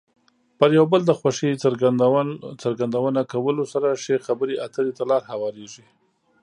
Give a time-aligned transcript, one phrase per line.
[0.57, 1.51] پر یو بل د خوښۍ
[2.63, 5.85] څرګندونه کولو سره ښې خبرې اترې ته لار هوارېږي.